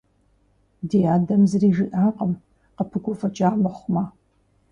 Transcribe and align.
Ди 0.89 0.99
адэм 1.15 1.41
зыри 1.49 1.69
жиӀакъым, 1.75 2.31
къыпыгуфӀыкӀа 2.75 3.49
мыхъумэ. 3.61 4.03